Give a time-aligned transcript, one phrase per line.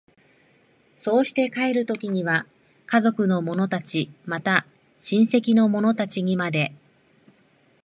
[0.97, 2.47] そうして帰る時には
[2.87, 4.65] 家族の者たち、また
[4.99, 6.73] 親戚の者たちにまで、